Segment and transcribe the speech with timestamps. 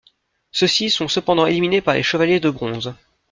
[0.51, 2.95] Ceux-ci sont cependant éliminés par les Chevaliers de Bronze.